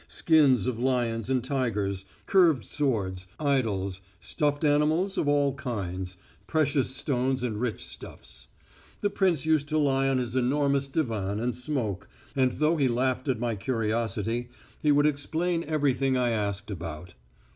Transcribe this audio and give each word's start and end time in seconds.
Skins 0.07 0.65
of 0.65 0.79
lions 0.79 1.29
and 1.29 1.43
tigers, 1.43 2.05
curved 2.25 2.65
swords, 2.65 3.27
idols, 3.39 4.01
stuffed 4.19 4.63
animals 4.63 5.15
of 5.15 5.27
all 5.27 5.53
kinds, 5.53 6.17
precious 6.47 6.89
stones 6.89 7.43
and 7.43 7.61
rich 7.61 7.85
stuffs. 7.85 8.47
The 9.01 9.11
prince 9.11 9.45
used 9.45 9.69
to 9.69 9.77
lie 9.77 10.07
on 10.09 10.17
his 10.17 10.35
enormous 10.35 10.87
divan 10.87 11.39
and 11.39 11.55
smoke, 11.55 12.09
and 12.35 12.53
though 12.53 12.77
he 12.77 12.87
laughed 12.87 13.27
at 13.27 13.39
my 13.39 13.55
curiosity 13.55 14.49
he 14.81 14.91
would 14.91 15.05
explain 15.05 15.63
everything 15.65 16.17
I 16.17 16.31
asked 16.31 16.71
about. 16.71 17.13